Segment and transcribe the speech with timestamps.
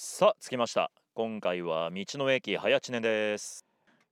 [0.00, 0.92] さあ着きました。
[1.12, 3.64] 今回は道の駅早知根です。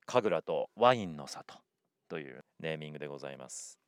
[0.05, 1.61] 神楽とワインの里
[2.09, 3.79] というネーミングでございます。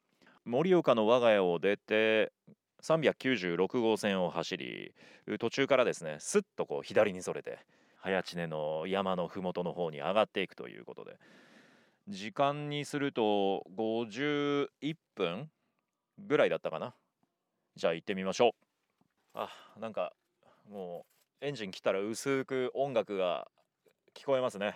[0.46, 2.32] 盛岡の我が家を出て
[2.84, 4.94] 396号線を走り
[5.40, 7.60] 途中からですねすっとこう左にそれて
[7.98, 11.18] 早知根の山の麓の方に上がっていくということで。
[12.08, 15.50] 時間にすると51分
[16.18, 16.96] ぐらいだったかな。
[17.76, 18.52] じゃあ行ってみましょう。
[19.34, 20.14] あなんか
[20.72, 23.48] もうエンジン切ったら薄く音楽が
[24.14, 24.76] 聞こえますね。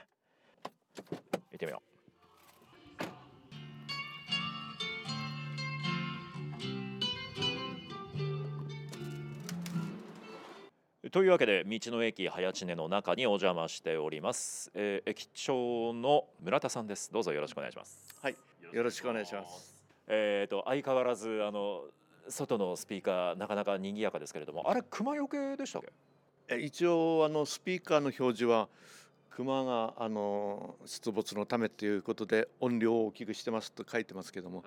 [0.95, 1.17] 行
[1.55, 1.81] ってみよ
[11.04, 11.09] う。
[11.09, 17.12] というわけで道の駅早知根の中にお邪魔しております、えー駅長の村田さんです。
[17.12, 17.99] どうぞよろしくお願いします。
[18.21, 18.38] はい、
[18.71, 19.84] よろしくお願いします。
[20.07, 21.84] えー、と相変わらずあの
[22.30, 24.70] 外のスピーカーなかなか賑やかですけれども。
[24.70, 25.90] あれ熊よけでしたっけ？
[25.90, 25.91] え
[26.60, 28.68] 一応あのスピーカーの表示は
[29.30, 34.66] 熊があの出没のためということで音量を大きくしてますと書いてますけども、はい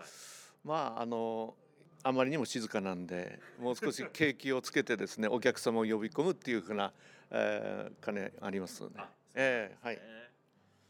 [0.65, 1.55] まああの
[2.03, 6.93] あまりにも静かなんでもう少し景気をつけてですねお客様を呼び込むっていうふうな、
[7.31, 8.91] えー、兼ねありますね。
[9.35, 9.99] ええはい。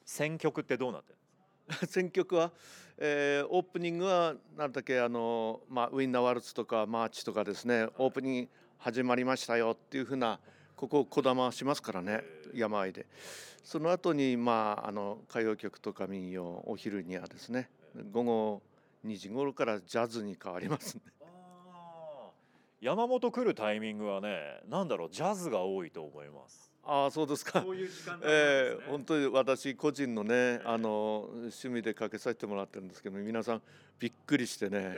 [0.05, 2.53] 選曲ってどうなってる 選曲は、
[2.99, 10.39] えーオープニングはなんだっけあの、まあ、ウィンナーワルツとかマーチとかですねオープニング始まりましたよっていうふうな
[10.77, 12.23] ここ、こだましますからね
[12.55, 13.07] 山あいで。
[13.65, 17.69] その後にまああの歌謡曲とか民謡お昼にはですね
[18.13, 18.63] 午後
[19.05, 21.01] 2時頃からジャズに変わりますね。
[22.81, 26.71] 山本来るタイミングはね何だろうジャズが多いと思います。
[26.87, 27.65] ああそうですか。
[27.67, 33.63] ういう時間ええ本当に私個人のねあの趣味でかけさせてもらってるんですけど皆さん
[33.99, 34.97] びっくりしてね。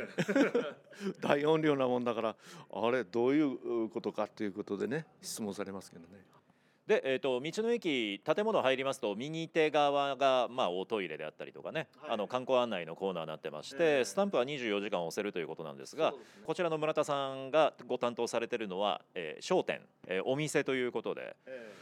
[1.22, 2.36] 大音量なもんだから
[2.72, 6.38] あれどういうことかということでね質問されますけどね。
[6.88, 12.10] で、えー、と道の駅建物入りますと右手側が、まあ、おトイレであったりとかね、はい。
[12.12, 14.04] あの観光案内のコーナーになってまして、ええ。
[14.06, 16.14] スタンプは24時間押せるということなんですが
[16.46, 21.72] こちらの村田さんがご担当されてるのは、えー商店、えーお店ということで、え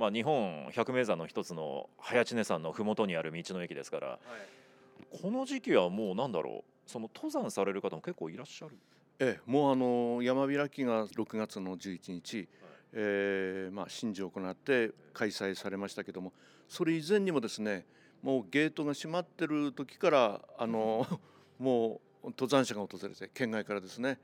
[0.00, 8.76] まあ、日本百名山の一つの早知根山の麓にある道の駅ですからえはいこの時期はもうなんだろうその登山される方も結構いらっしゃる？
[9.18, 12.48] ええもうあの山開きが6月の11日、
[12.92, 16.32] えーまあ、神事を行って開催されましたけども
[16.68, 17.84] それ以前にもですね
[18.22, 21.06] もうゲートが閉まってる時からあの
[21.58, 24.18] もう登山者が訪れて県外からですね、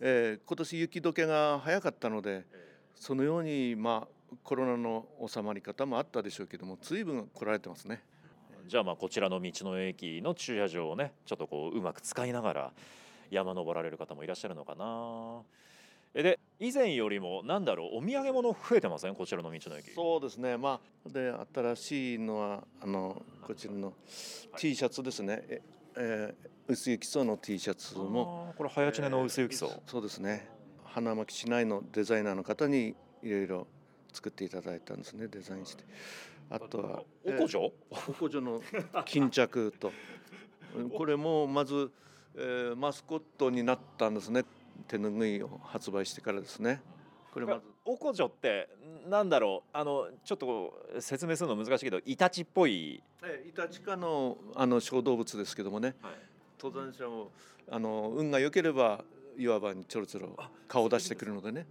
[0.00, 2.44] えー今年雪解けが早かったので
[2.94, 8.02] そのようにまあコロナの収まり方もあったでしょうけども随分来られてますね。
[8.66, 12.72] じゃあまあこちらの道の駅の駐車場をねちょっとこううまく使いながら
[13.30, 15.42] 山登られる方もいらっしゃるのかな。
[16.14, 19.14] えで以前よりもなんだろうお土産物増えてません？
[19.14, 19.90] こちらの道の駅。
[19.92, 20.56] そうですね。
[20.56, 23.92] まあで新しいのはあのこちらの
[24.56, 25.62] T シャツですね、え
[25.96, 30.46] えー薄雪層の T シャツもこれ早知根の薄雪層、えーそうですね。
[30.84, 33.66] 花巻市内のデザイナーの方にいろいろ
[34.12, 35.84] 作っていただいたんですねデザインして。
[36.50, 38.62] あとはおこじょ、おこじょの
[39.04, 39.92] 巾着と。
[40.96, 41.90] これもまず、
[42.34, 44.44] えーマスコットになったんですね。
[44.86, 46.80] 手ぬぐいを発売してからですね。
[47.32, 47.66] これまず。
[47.84, 48.68] おこじょって
[49.06, 49.70] なんだろう？
[49.72, 55.96] あのちょっと説明するの難しいけどイタチっぽい、えーイタチ科のあの小動物ですけどもね。
[56.60, 57.30] 登山者も
[57.70, 59.04] あの運が良ければ
[59.36, 60.36] 岩場にちょろちょろ
[60.66, 61.66] 顔を出してくるのでね、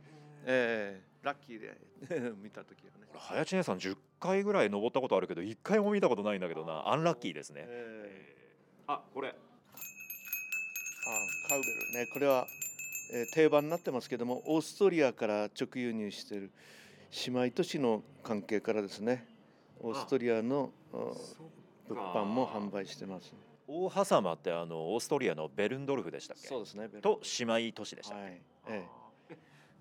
[0.45, 1.77] えーラッキーで。
[2.41, 6.87] 見た時はね、これ早知根さん10回ぐらい登ったことあるけど1回も見たことないんだけどな。
[6.89, 8.35] アンラッキーですね、え
[8.87, 9.29] あこれ。
[9.29, 9.35] ーあ
[11.49, 12.07] カウベルね。
[12.13, 12.45] これは、
[13.13, 16.51] えー定番になってますけどもオーストリアから直輸入している
[17.25, 19.25] 姉妹都市の関係からですね。
[19.79, 20.97] オーストリアのあ
[21.87, 23.33] 物販も販売してます。
[23.67, 26.47] 大羽様ってあのオーストリアのベルンドルフでしたっけ？
[26.47, 26.89] そうですね。
[27.01, 28.41] と姉妹都市でしたっけ、はい。
[28.69, 28.85] え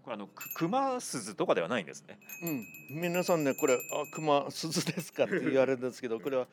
[0.07, 2.21] これあのく熊鈴とかではないんですね。
[2.41, 2.67] えうん、
[3.03, 6.47] 皆さんねこれ「あ熊鈴ですか?」って言われるんですけど これは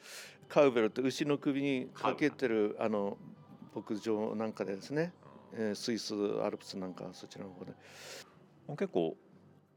[0.50, 3.16] カウベルって牛の首にかけてるあの
[3.76, 5.14] 牧場なんかでですね、
[5.54, 7.74] えースイスアルプスなんかそちらの方で、
[8.70, 9.16] 結構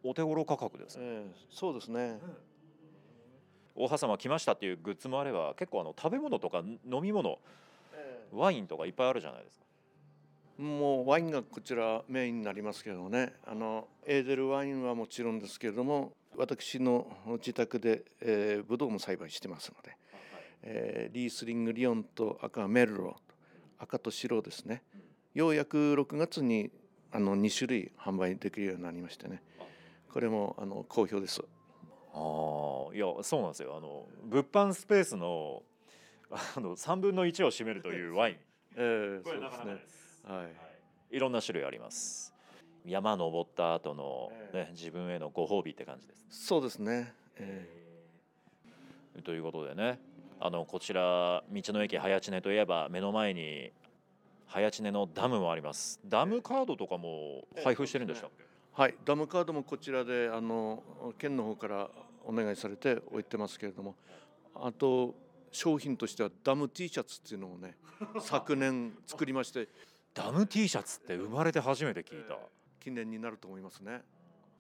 [0.03, 1.05] お手頃価格ですね。
[1.05, 2.19] ええそうですね。
[3.75, 7.39] 大羽様来ましたっていうグッズもあれば結構あの食べ物とか飲み物
[8.33, 9.66] ワインとかいっぱいあるじゃないですか
[10.59, 13.35] もうワインがこちらメインになりますけどもね。
[13.45, 19.97] あのエーデルワインはもちろんですけれども私の自宅で、えー、ブドウも栽培してますので、
[20.63, 23.35] えーリースリングリオンと赤メルロと
[23.79, 24.83] 赤と白ですね。
[25.35, 26.71] ようやく6月に
[27.13, 29.43] あの2種類販売できるようになりましてね。
[30.11, 31.43] これもあの好評です。
[32.15, 32.19] あ
[32.91, 33.77] あいやそうなんですよ。
[33.77, 35.63] あの物販スペースの
[36.31, 38.37] あの3分の1を占めるというワイン。
[38.77, 39.85] ええこれなかなかそうですね。
[39.85, 40.45] ですは
[41.11, 41.17] い。
[41.17, 41.19] い。
[41.19, 42.35] ろんな種類あります。
[42.85, 47.69] 山登った後の、ね、自分へのご褒美って感じですそうですね、え
[49.25, 49.99] ということでね
[50.39, 53.73] あのこちら道の駅早知根といえば目の前に
[54.47, 55.99] 早知根のダムもあります。
[56.07, 58.95] ダムカードとかも配布してるんでしたっけ、えはい。
[59.05, 60.83] ダムカードもこちらであの
[61.19, 61.91] 県の方から
[62.25, 63.97] お願いされて置いてますけれども
[64.55, 65.15] あと
[65.51, 67.77] 商品としてはダム T シャツっていうのをね
[68.21, 69.69] 昨年作りまして
[70.17, 72.39] ダム T シャツって生まれて初めて聞いた、
[72.81, 74.01] 記念になると思いますね。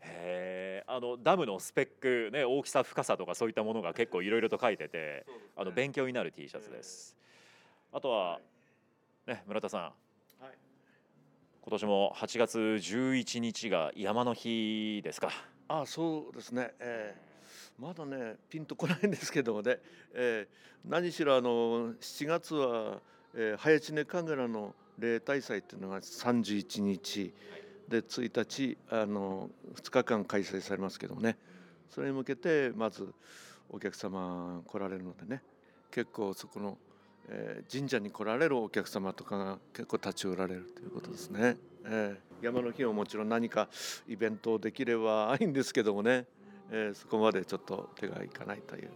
[0.00, 1.88] へえあのダムのスペッ
[2.28, 5.24] クね大きさ深さとかそういったものが結構いろいろと書いてて
[5.56, 7.16] あの勉強になる T シャツです。
[7.90, 8.40] あとは
[9.26, 9.80] ね村田さん。
[9.80, 9.92] はい。
[11.62, 15.30] 今年も8月11日が山の日ですか。
[15.68, 17.26] あそうですね、えー
[17.78, 19.78] まだねピンとこないんですけどもね、
[20.14, 23.00] えー何しろあの7月は、
[23.34, 27.32] えー、早知根神楽の例大祭っていうのが31日
[27.88, 31.36] で1日あの2日間開催されますけどもね
[31.90, 33.12] それに向けてまず
[33.70, 35.42] お客様来られるのでね
[35.90, 36.78] 結構そこの、
[37.28, 41.56] えー神社に来られるお客様とかが結構立ち寄られるということですね。
[41.84, 43.68] えー山の日ももちろん何か
[44.06, 46.26] イベントできればいいんですけどもね、
[46.70, 48.90] えーそこまでちょっと手がいかないという。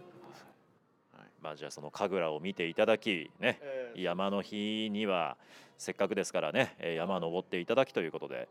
[1.41, 5.37] まあじゃあその神楽を見ていただきねえー山の日には
[5.77, 8.47] せっかくですからねえー山登っていただきということで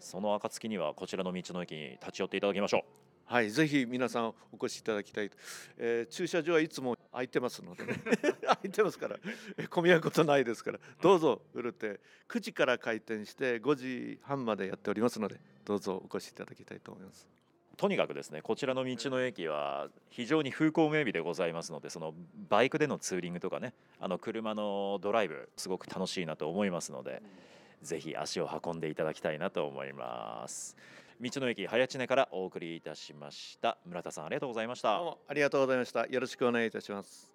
[0.00, 2.82] その暁にはこちらの道の駅に立ち寄っていただきましょう。
[3.28, 5.36] はい、ぜひ皆さんお越しいただきたいと、
[5.78, 7.94] えー駐車場はいつも空いてますのでね。
[8.46, 9.16] 空いてますから。
[9.56, 10.78] えー混み合うことないですから。
[11.00, 17.28] どうぞふるって9時から開店して5時半までやっておりますのでどうぞお越しいただきたいと思います。
[17.76, 22.14] とにかくですねこちらの道の駅は非常に風光明媚でございますのでその
[22.48, 27.22] バイクでのツーリングとかねあの車のドライブすごく楽しいなと思いますので
[27.82, 30.76] ぜひ足を運んでいただきたいなと思います
[31.20, 36.06] 道の駅早知根からお送りいたしました村田さんありがとうございましたどうもありがとうございました。
[36.06, 37.34] よろしくお願いいたします。